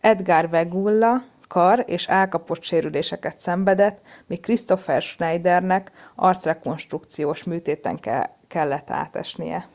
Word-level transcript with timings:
edgar 0.00 0.48
veguilla 0.50 1.24
kar 1.48 1.82
és 1.86 2.08
állkapocssérüléseket 2.08 3.38
szenvedett 3.38 4.02
míg 4.26 4.40
kristoffer 4.40 5.02
schneidernek 5.02 5.92
arcrekonstrukciós 6.14 7.44
műtéten 7.44 7.98
ellett 8.48 8.90
átesnie 8.90 9.68